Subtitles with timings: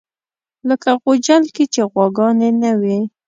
[0.69, 2.99] لکه غوجل کې چې غواګانې نه وي.